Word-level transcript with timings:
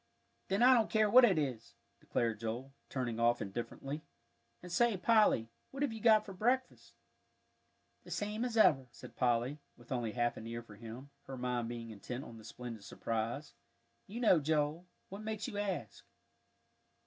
"Then 0.47 0.63
I 0.63 0.73
don't 0.73 0.89
care 0.89 1.07
what 1.11 1.23
it 1.23 1.37
is," 1.37 1.75
declared 1.99 2.39
Joel, 2.39 2.73
turning 2.89 3.19
off 3.19 3.39
indifferently; 3.39 4.01
"and 4.63 4.71
say, 4.71 4.97
Polly, 4.97 5.51
what 5.69 5.83
have 5.83 5.93
you 5.93 6.01
got 6.01 6.25
for 6.25 6.33
breakfast?" 6.33 6.95
"The 8.03 8.09
same 8.09 8.43
as 8.43 8.57
ever," 8.57 8.87
said 8.91 9.15
Polly, 9.15 9.59
with 9.77 9.91
only 9.91 10.13
half 10.13 10.37
an 10.37 10.47
ear 10.47 10.63
for 10.63 10.75
him, 10.75 11.11
her 11.27 11.37
mind 11.37 11.69
being 11.69 11.91
intent 11.91 12.23
on 12.23 12.39
the 12.39 12.43
splendid 12.43 12.83
surprise; 12.83 13.53
"you 14.07 14.19
know, 14.19 14.39
Joel; 14.39 14.87
what 15.09 15.21
makes 15.21 15.47
you 15.47 15.59
ask?" 15.59 16.03